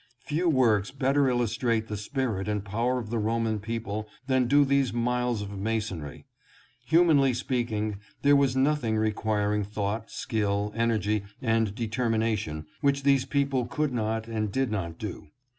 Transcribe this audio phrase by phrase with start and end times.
[0.25, 4.91] Few works better illustrate the spirit and power of the Roman people than do these
[4.91, 6.25] miles of masonry.
[6.87, 13.93] Humanly speaking, there was nothing requiring thought, skill, energy and determination which these people could
[13.93, 15.27] not and did not do.